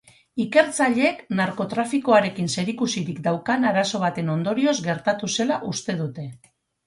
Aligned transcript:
Ikertzaileek 0.43 1.19
narkotrafikoarekin 1.39 2.49
zerikusirik 2.55 3.21
daukan 3.29 3.69
arazo 3.73 4.01
baten 4.07 4.33
ondorioz 4.37 4.75
gertatu 4.87 5.29
zela 5.37 5.61
uste 5.73 5.99
dute. 6.03 6.27